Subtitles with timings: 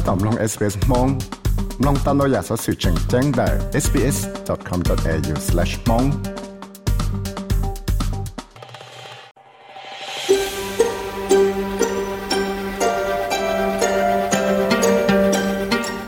[0.00, 1.08] ถ้าตอบลอง SBS มอง
[1.86, 3.48] ลองตันเราอยากสอสื่อแจ้งแจ้งได้
[3.84, 6.06] sbs.com.au/mong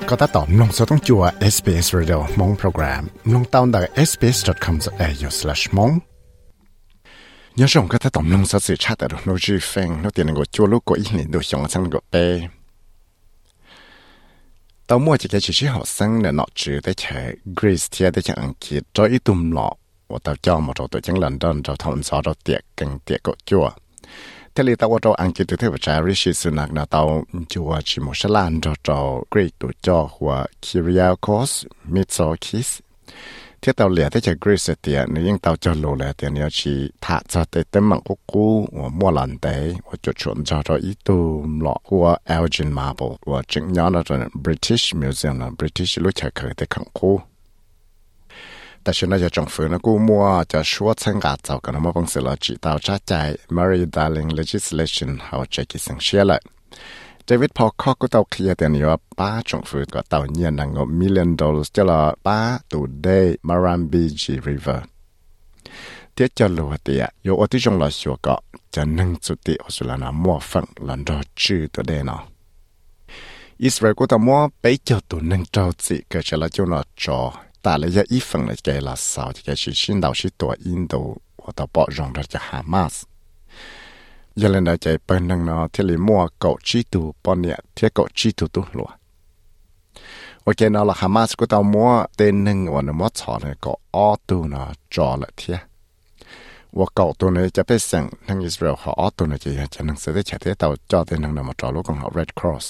[0.09, 1.23] ก็ถ้าตอบลองสอต้องจัว
[1.55, 3.03] SBS Radio มองโปรแกรม
[3.33, 5.93] ลองตันได้ sbs.com.au/mong
[7.61, 12.27] ยังชงก็ถ้าตอบลองสอสื่อชาติแต่เราโน้ตจีเฟงโน้ตเตียนก็จัวลูกก็อีกหนึ่งดูชงสังก็เป้
[14.93, 18.07] tao mua chỉ cái chỉ sĩ học sinh là nọ trừ tới chạy Greece thì
[18.15, 19.75] tới chạy Anh Kỳ cho ít tùm lọ.
[20.09, 22.99] Và tao cho một trò tuổi chẳng lần đơn cho thằng gió trò tiệc cần
[23.05, 23.71] tiệc cọ chùa.
[24.55, 27.81] Thế là tao trò Anh Kỳ từ thế và trái Rishi Sunak là tao chùa
[27.85, 32.81] chỉ một số lần cho cho Greek tuổi cho của Kyriakos Mitsotakis.
[33.65, 38.47] เที่ยวเตาเหลียที่จะกรีซเตียนี่ยังเตาจะโลเลยเตียนี่ชีถาจะเต็มมังกุกุ
[38.79, 39.47] ว่ามัวหลันเต
[39.87, 43.01] ว่าจุดชนจะรออีตูมหลอกว่าเอลจินมาบ
[43.31, 47.17] ว่าจึงย้อนเราเป็นบริติชมิวเซียมนะบริติชรู้จักเคยแต่ขังคู่
[48.83, 53.13] แต่ฉันน่าจะจงฝืนนะกูมัวจะชัวเชิงกาเจ้ากันมาบังสิลจิตาวชาใจ
[53.57, 56.41] Mary Darling Legislation เขาจะกิสังเชียเลย
[57.28, 62.40] David Pocock ก็ต้องเคลียร์แต่นี่ว่าป้าจงฟื้นก็ต้องเนี่ยนังก็ million dollars จะละป้า
[62.72, 64.80] ตัวได้ Marambiji River
[66.14, 68.36] เทียจะรู้เตียอยู่ว่าที่จงเราชัวก็
[68.76, 72.18] จะนึ่งจุดที่อสุลานามัวฟังหลังรอชื่อตัวเดนอ
[73.64, 77.20] อิสราเอลก็ต้องมัวไปเจ้าตัวนึ่งเจ้าจิก็จะละจุนจอ
[77.62, 80.94] แต่ละยี่ฟังเลยแกละสาวที่แกชิชินดาวชิตัวอินโด
[81.42, 83.11] ว่าต้อง
[84.41, 88.91] ยังเลยใจเปิดนังนอเที่ลยมัวเกาชีตูปอนเนี่ยเที่เกาชีตูตุหลัว
[90.43, 95.59] โอเคเนาะละฮามาสก็ต้องมัวเต้นหนึ่งวันมัวชอเนี่ยก็อ้อตูเนาะจอละเที่ย
[96.79, 102.67] ว่าเก่าตัวนี้จะไปสั่งทั้งอิสราเอลหขาอ้อตัวนี้จะยังจะนั่งเสด็จเฉยเต่าจอเต้นนังนอมาจอลูกของเขา Red Cross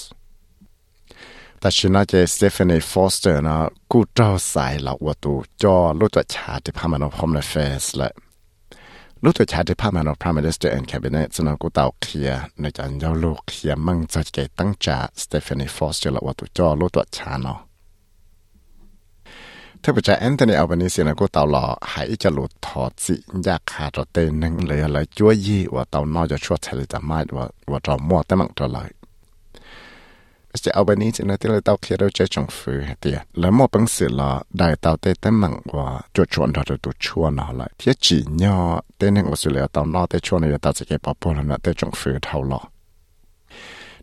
[1.59, 3.55] แต่ฉันจสเตฟานีฟอสเตอร์นะ
[3.91, 7.53] กูเจ้าสายหลักว่าตัวจอรู้จักชาติพามันอพอมในเฟ
[7.83, 8.11] สแหละ
[9.25, 17.59] ลูกตัวชาติพาพมานอ Prime Minister and Cabinet สนองกูเตาเคลียในจันเจ้าลูกเคลียมั่งจะเกตั้งจ่าสเตฟานีฟอสเจอร์ละวัตุจอลูกตัวชาเนาะ
[19.83, 23.15] ถ้าประชาแอนโทนีอัลบานิเซียนกูเตาหล่อหายจะหลุดถอดสิ
[23.47, 28.89] ยากขาดเตนึงเลยอะไรจ้วยยี่ว่าเตานอจะชั่วเทเลตามาดว่าว่าจอมัวแต่มังจะเลย
[30.65, 42.61] จะเอาไปนี้จะนัดที่เราเต้าเคียเราจะจงฟื้นเตียแล้วมอปังเสือละได้เต้าเต้นมังว่าจดชวนเราจะดูชวนเราเลยที่จีเนาะเต้นหนึ่งอุสุเลเต้านอเต้นชวนเราะตัดจะเก็บปอบปแนนะเต้จงฟื้นเท่าหรอ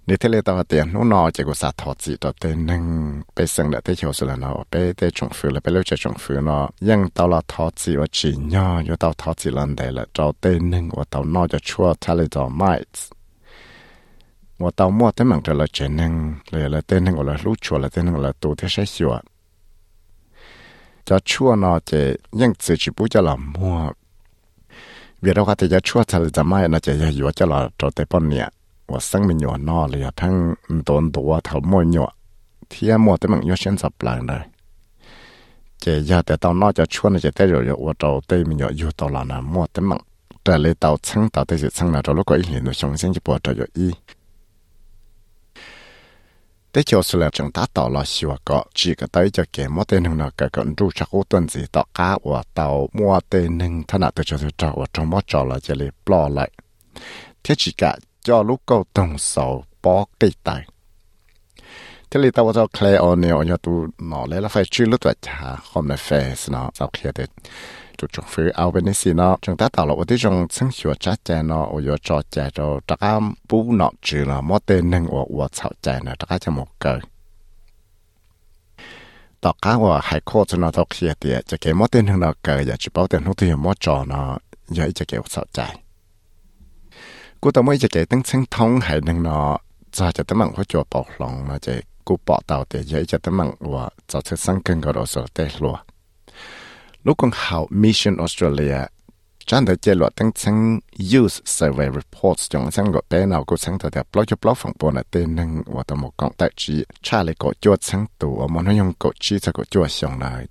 [0.07, 2.83] นี่เทเลตาเตียนนู่นนอจะกูสาทอจีตเต้นหนึ่ง
[3.35, 12.73] ไปสังเดตเขียวสุลนอเปเตจงฟือแล้วไปเลือกจะจงฟื้นน่ะยังเตาละทอจีว่าจีนย่อยูเตาทอจิลันเดละเจ้าเตนึ่งว่าเตานอจะชั่วทะเลจอไม้
[14.63, 16.13] ว่าเตามอดแต่มังจะละเจนึง
[16.49, 19.15] เลยละเต้นนึ่งก็ละรู้ชัวละเต้นนึ่งเราตัวที่ใช้ชัว
[21.09, 22.01] จะชั่วนอจะ
[22.41, 23.77] ยังสื่อชิบุจะละมั่ว
[25.21, 28.47] เวลาเขาจะชั่วทะเลจะไม่นะจะอยู่จะละจะเตปอนเนี่ย
[28.91, 30.33] ว่าสังมีนหยวนอเลยทั้ง
[30.87, 32.11] ตัวตัวเท่ามวยหยวน
[32.69, 34.43] เทียมอดแต่มันยอเช่นสับหลังเลย
[35.81, 39.99] เจียาแต่ตอนนอจะชัวนจะเต้อยอยู่ว่าเราได้มีอยู่ตลอดนะมอดแต่มัง
[40.43, 43.89] แต่เลยเตาชั้งเตาได้สิชั้งนะเราลูกก็อีเห็นดูชงเส้นจะปวดจะอยู่อี
[46.73, 49.69] tế cho sự là chúng ta tỏ lo xíu có chỉ có tới cho kẻ
[49.69, 53.21] mua tên nó cái con ru chắc ô tuần gì tỏ cá và tàu mua
[53.31, 55.91] tên hưng thân nào từ cho tôi trò và trong mót trò là chỉ lấy
[56.07, 56.51] bỏ lại.
[57.45, 60.67] Thế chỉ cả cho lúc câu tổng sầu bỏ cây tài.
[62.11, 65.01] Thế li tao cho clay O'Neill neo nhớ tu nó lấy là phải truy lúc
[65.05, 67.27] vậy trả không là face nó sau khi đấy
[68.01, 70.95] chủ trùng phi áo bên này nó chúng ta tạo lập cái trong sinh hiệu
[70.95, 74.61] cha cha nó ở chỗ trò cha cho tất cả bù nó trừ là mỗi
[74.67, 76.99] tên nâng ở ở chảo cha nó tất cả cho một cái
[79.41, 82.65] tất cả hải khu cho nó thọ kia thì cho cái mỗi tên nâng cái
[82.65, 84.39] giờ chỉ bảo tên không thì mỗi trò nó
[84.69, 85.75] giờ cho cái chảo cha
[87.41, 89.59] cú tao mới cho cái tăng sinh thông hải nâng nó
[89.93, 91.73] cho cho tấm mạng có chỗ bọc lòng mà chỉ
[92.05, 94.81] cú bọc tàu thì giờ cho tấm mạng và cho sự sang cân
[97.06, 98.78] cái đó rồi tê luôn lúc con hào Mission Australia
[99.46, 100.80] chẳng thể chế luật tăng sang
[101.14, 104.56] Youth Survey Reports trong sang gọi bé nào cũng sang thời đẹp blog cho blog
[104.56, 107.76] phòng bộ là tên nâng và tầm một cộng tại trí cha lại cổ chua
[107.82, 110.46] sang tù ở một nơi dùng cổ chi cho cổ chua xong lại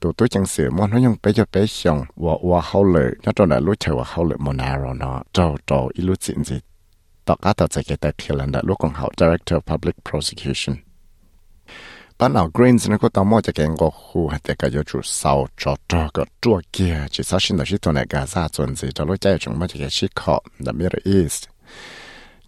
[0.00, 3.04] Tôi tôi chẳng sự muốn nó dùng bé giờ bé giờ và và hậu lệ
[3.24, 5.22] nó cho là lúc chờ và hậu lệ một nào rồi nó.
[5.32, 6.60] Cho cho ít lúc chuyện gì?
[7.24, 10.76] Tao cá tao sẽ cái tài kia là lúc còn hậu director of public prosecution.
[12.18, 15.00] Ban nào Greens nó có tao mua cho cái ngô khu hay cái cái chủ
[15.02, 15.48] sau.
[15.58, 17.06] Cho cho cái chua kia.
[17.10, 19.58] Chỉ sao xin được chỉ tuần này cả ra tuần gì cho lúc chạy chúng
[19.58, 21.48] mà chỉ cái shit khó the Middle East.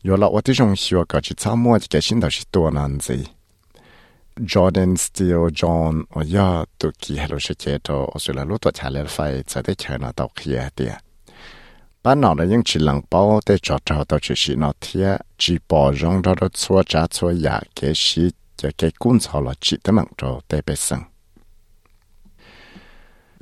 [0.01, 3.17] 有了我这种需要搞去草木这个新的是多难子。
[4.47, 10.97] Jordan Steele John 我要都记还有是接着我虽然路多下来费在的钱那到去的。
[12.01, 21.03] 班脑的用起冷包的找找到就是那天只包容到的错扎错牙给是就给工作了记得忙着得被生。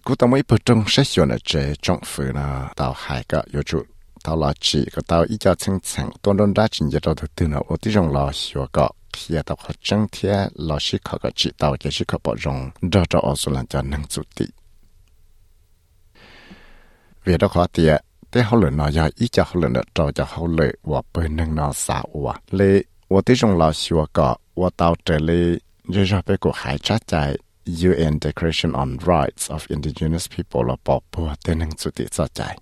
[0.03, 3.85] 古到每不中实现了这政府呢到海个有主
[4.24, 7.14] tao lo chỉ có tao ít cho chân chẳng tôn đôn ra chính giờ tao
[7.36, 10.98] từ nó ô tí rong lo xua có khi tao có chân thế lo xí
[11.04, 13.82] khó có chỉ tao chỉ xí khó bỏ rong đó cho ô số lần cho
[13.82, 14.44] năng chủ tị
[17.24, 20.12] vì đó khó tiệt thế hậu lựa nó giờ ít cho hậu lựa nó cho
[20.12, 24.06] cho hậu lựa và bên năng nó xả ủa lê ô tí rong lo xua
[24.12, 27.36] có ô tao trở lê giờ ra bên của hải trái chạy
[27.66, 32.26] UN Declaration on Rights of Indigenous People là bỏ bùa tên năng chủ tị cho
[32.26, 32.58] chạy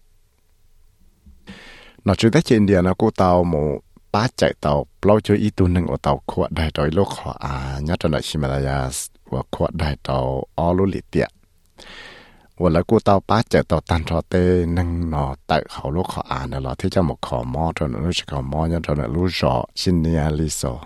[2.05, 3.81] nó chú tới trên địa nó cô tàu mù
[4.13, 7.37] ba chạy tàu lâu cho ít tu nâng ở tàu quạt đại rồi lúc họ
[7.41, 8.91] à nhớ cho nó Himalaya
[9.31, 11.29] và quạt đại tàu ở lúc liệt tiệt
[12.59, 16.07] và là cô tàu ba chạy tàu tan cho tê, nâng nó tại họ lúc
[16.09, 18.81] họ à nó là thế cho một khó mò cho nó lúc khó mò, nhớ
[18.83, 20.81] cho nó lúc rõ, xin nia lý sổ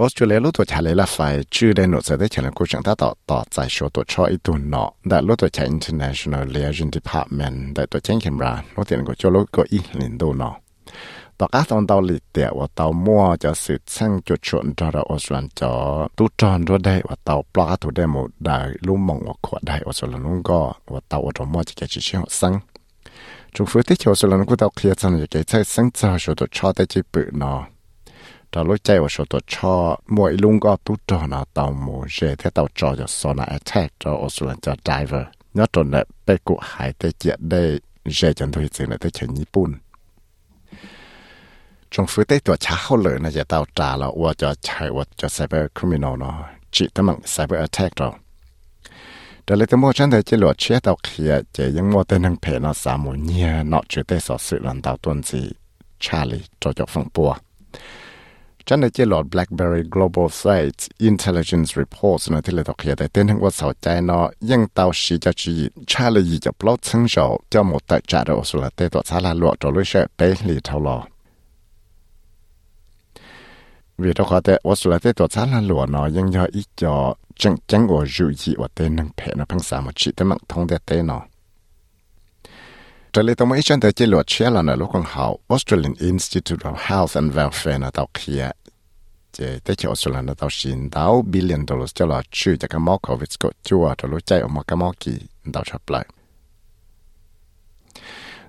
[0.00, 1.16] ออสเตรเลียลูกตัวชาเลยละไฟ
[1.54, 10.54] ชื่อได้หนุนจะได้เฉลิมกูจังตาต่อต่อใจชัวตัวชออีตัวเนาะแต่ลูกตัวชาอินเตอร์เนชั่นแนลเลเย liaison department แต่ตัวเจ้งเขมราลูเตียนกูจะลูกก็อีหลินดูเนาะ
[11.38, 15.72] ต่อการตอนเตาหลีเตียว่าเตามั่วจะสืบสั่งจุดชนจอร์ออสลันจอ
[16.18, 20.60] ตุจอนด้วได้ว่าเตาปลาถูได้หมดได้ลุ่มมองว่าขวดได้ออสลันนุ่งก็
[20.92, 22.52] ว่าเตาอดมั่วจะแก่ชิเชียวสั้ง
[23.54, 27.73] จุดฟื้นที่เชีเล่อนุ่นกูเตาเคลียร์จันจะแก่ใช้สั่งจอชัวตัวชอได้จีบเนาะ
[28.56, 29.74] ตอาลุ้ใจว่าชตัวชอ
[30.16, 37.60] มวยลุงก็ตุ้ดนะตามูเจเทตาจอจะสนาแอทแทกจออสุนจะไดเวอร์นอตอนเนี่ไปกุหายเตเจได้
[38.16, 39.70] เจจันทุยสินะเตเชนญี่ปุ่น
[41.92, 46.34] จงฟื้นได้ตัวช้าเขาเลยนะจะเตาจาเราว่าจะใช้ว่าจะไซเบอร์คริมินอลเนาะ
[46.74, 48.08] จิตมังไซเบอร์แอทแทกเรา
[49.44, 55.40] แต่เลยตั้งโมฉันแต่จะหลวดเชี่ยเตาเขียเจยังโมแต่นังเพนอสามหมูเนียนอจุดได้สอดสื่อหลังเตาต้นสี
[56.04, 57.30] ชาลีจอจอกฝังปัว
[58.68, 65.54] จันได้เจอหลอด BlackBerry Global Sites Intelligence Reports นะที่เราต้องเขียนแต่เต้นทั้งว่าสาวใจเนาะยังเตาสีจะจี
[65.90, 70.96] ชาเลยจะปลดซึ่งเจ้าเจ้าหมดแต่จ่าเราสุลเตตัวสาราลวดตัวลุยเชไปหลีเท่าหลอ
[74.00, 76.94] วิธีขอแต่ว่าสุลเตตัวสาราลวดเนาะยังย่ออีจอ
[77.40, 81.22] จังจังโอยูจีว่าเต้นทั้งเพนะพังสามชิตมังทงแต่เต้นเนาะ
[83.16, 88.42] จะเลยต้องไม่ใช่แต่เจอหลอดเชื่อแล้วนะลูกของเขา Australian Institute of Health and Welfare นะตอกเขีย
[89.34, 92.78] chế tới chỗ số lần tao xin tao billion dollars cho là chữ chắc cái
[92.78, 95.12] móc covid có chua cho lối chạy ở một cái móc kỳ
[95.52, 96.06] tao sắp lại.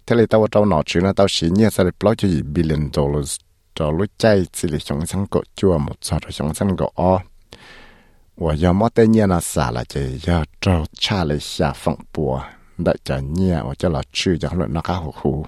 [0.06, 2.42] Thế là tao trâu nói chữ là tao xin nhé sao lại block cho gì
[2.42, 3.38] billion dollars
[3.76, 6.90] cho lối chạy chỉ là chống sang có chua một sao cho chống sang có
[6.96, 7.20] o.
[8.38, 11.98] Và do mất tên nhiên là xả là chế do trâu cha lại xả phẳng
[12.14, 12.42] bùa,
[12.78, 15.48] đợi cho nhé và cho là chữ chắc nó nó khá hụt hụt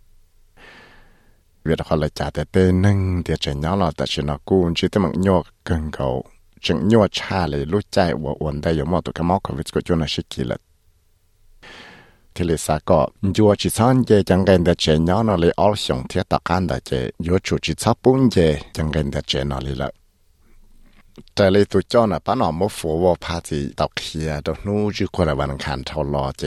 [1.65, 6.07] เวียดเขาเลยจ่าแต่เต้นึ่งเดี๋ยวจะย้อนเแต่ฉันกูนชื่อตมังโยกเกิงเขา
[6.65, 10.57] จึงโยชาเลยรู้ใจวัวอวนได้ยมอตัวกมอกวิสกุจนชิกิละ
[12.33, 12.99] ทีเลสาก็
[13.35, 16.91] ยัวชิซันเจจังเกนเดเจนย้อนเลยออลสงเทียตะกันเดเจ
[17.25, 18.35] ยัวชูชิซับปุ่นเจ
[18.75, 19.89] จังเกนเดเจนอเลยละ
[21.33, 26.43] แต่เลยตัวจ้อนอะป้าหนอมฟัวฟัววพาจีตอกเคียดอกนู้จือคนละวันขันทอลรอเจ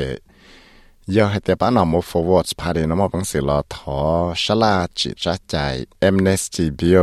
[1.07, 4.55] giờ hai tế bán nào một forward party nó một bằng sự là thọ sá
[4.55, 7.03] la chỉ ra chạy amnesty bill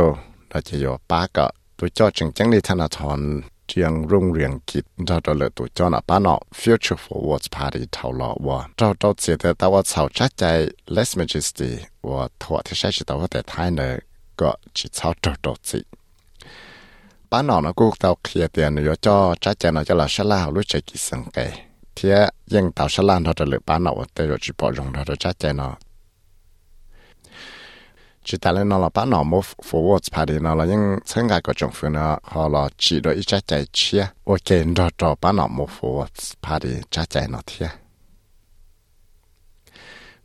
[0.50, 4.32] là chỉ có ba cái tôi cho chừng chẳng đi thằng nào thọn trường rung
[4.32, 8.34] riêng kịp cho cho lựa tôi cho nó ba nó Future forward Party thảo lọ
[8.40, 12.72] và cho cho chỉ để tao vào sau ra chạy Less Majesty và thọ thì
[12.74, 13.96] sẽ chỉ tao để thay nữa
[14.36, 15.82] có chỉ sau cho cho chỉ
[17.30, 20.36] ba nó nó cũng tao kia tiền nữa cho ra chạy nó cho là shala
[20.36, 21.66] là lúc chạy kỳ sinh cái
[22.02, 25.16] chế dân tạo sá lan thôi lựa bán nậu tới rồi chỉ bỏ rong thôi
[25.18, 25.76] chắc chắn nó.
[28.24, 31.28] Chỉ ta lên nó là bán nậu mua forward phải đi nó là những sinh
[31.28, 34.06] cái của trong phương nó, họ là chỉ đôi ít chắc chắn chia.
[34.24, 37.70] Ok rồi rồi bán nậu mua forward phải đi chắc chắn nó thiệt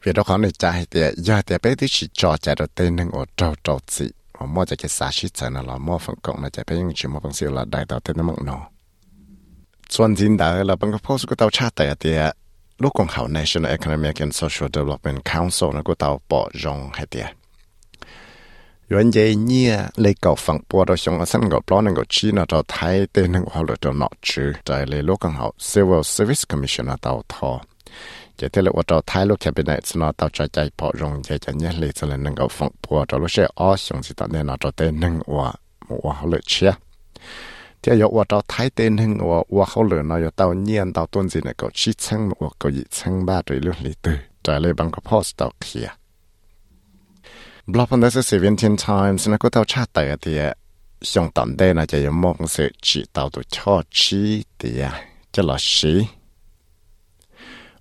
[0.03, 2.95] vì đó khó này chạy thì giờ thì bé thì chỉ cho chạy được tên
[2.95, 5.97] nâng ở trâu trâu chị mà mua chạy cái xa xí chạy nó là mua
[5.97, 8.23] phần cộng là chạy bé nhưng chỉ mua phần siêu là đại tạo tên nó
[8.23, 8.67] mộng nó
[9.95, 12.21] ส่วนจินดาเราบังก็พูดก็เตาชาติแต่เดีย
[12.81, 17.27] ลูกของเขา National Economic and Social Development Council นะก็เตาปอจงให้เดีย
[18.91, 27.51] ย้อนเยี่ยเลยเก่าฝั่งปัวเราชงอสันกับปล้อนกับชีนเราไทยเต้นกับเราเราหนอจือใจเลยลูกของเขา Civil Service Commission เตาทอ
[28.39, 35.47] จะเทเลว่าเราไทยลูกแคบิเนตสนอเตาใจใจปอจงใจจะเนี่ยเลยจะเลยนึงกับฝั่งปัวเราลูกเชื่ออ้อชงสิตอนเนี่ยเราเต้นนึงว่า
[35.87, 36.71] มัวเขาเลยเชีย
[37.85, 44.09] จะยกว่าเราไทยเต้นหึงว่าว่าเขาเหลือเนาะอยู่เตาเนียนเตาต้นสิเนี่ยก็ชิดชังว่าก็ยิชังบ้าโดยเรื่องลิตร
[44.41, 45.87] แต่เลยบางก็พอสตอกเขีย
[47.71, 50.43] บล็อกพันธุ์เซเว่นทีนไทมส์นะก็เตาชาติแต่เดีย
[51.11, 54.21] ส่งตันได้นะจะยังมองเสือจีเตาตัวชอชี
[54.57, 54.83] เดีย
[55.33, 55.93] จะหลอชี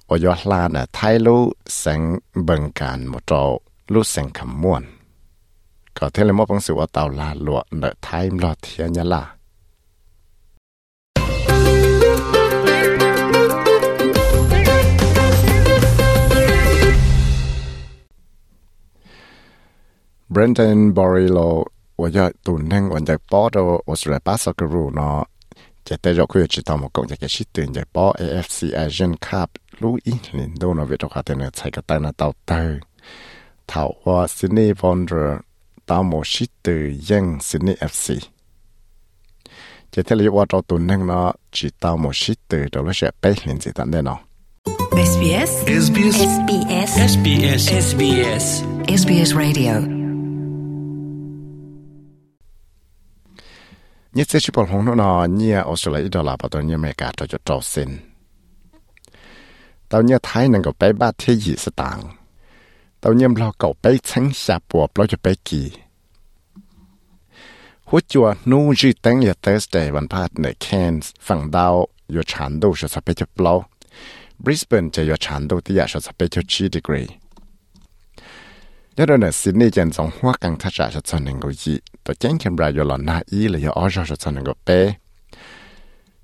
[0.08, 1.42] อยอดลานะไทยรู้
[1.78, 2.00] แสง
[2.44, 3.42] เบิงการหมดเรา
[3.92, 4.82] รู้แสงขมวน
[5.96, 9.35] ก็เทเลมอบังสือว่าเตาลาหลวเนอไทม์รอเทียนยะล่ะ
[37.21, 38.07] งซินนีย์ FC
[39.93, 44.19] จะแต่เรียกว่าเราตุนนึงเนาะจิตามโมชิดตื่นเราเชื่อไปลินจิตันได้เนาะ
[45.09, 45.51] SBS
[45.83, 48.45] SBS SBS SBS SBS
[49.01, 49.94] SBS Radio
[54.18, 57.90] นี่เสียชีวิตของน้อเนี่ยออสเตรเลียดอลลาร์ปัตตานีอเมริกาจะจะจอสิน
[59.90, 62.06] ตอนนี้ไทยนั่งก็ไปบ้านที่ยี่สตางค์
[63.02, 65.66] ตอนนี้เราก็ไปชั้งชาปัวเราจะไปกี่
[67.88, 71.74] หัวจัวนู้จีตั้งยาเทสเดย์วันพัดในแคนส์ฝั่งดาว
[72.12, 73.54] อยู่ชันดูจะสเปจะเปล่า
[74.42, 77.04] บริสเบนจะอยู่ชันดูที่อยากจะสเปจะจีดีกรี
[78.96, 81.78] nhớ đó là xin đi chân trong hoa càng thắt ra cho nên cái gì
[82.04, 84.94] tôi chẳng xem ra là na ý là ở ra cho nên cái bé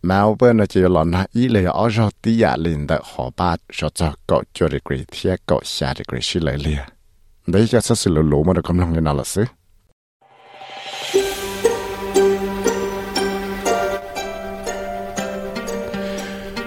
[0.03, 3.31] mà bên là chỉ là na ý là ở ra tí ya liền đã họ
[3.37, 6.79] ba cho cho có cho degree thì có xa degree xí lại liền
[7.47, 9.45] đấy cho sự lỗ lỗ mà được cầm lòng như nào là sự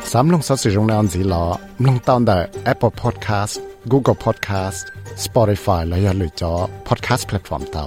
[0.03, 2.21] sắm lông sao sử dụng nào gì lọ lông tao
[2.65, 4.85] Apple Podcast, Google Podcast
[5.25, 6.53] Spotify และอย่าลือจอ
[6.88, 7.86] podcast platform เตา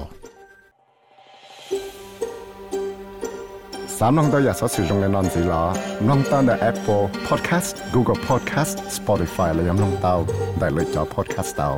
[3.99, 5.65] สามน้องตัวอยากสอสื่อตรงในนอนสีล้อ
[6.09, 10.15] ลองตั้งแต่ Apple Podcast Google Podcast Spotify และยังลองเตา
[10.59, 11.71] ได้เลยจอ podcast เตา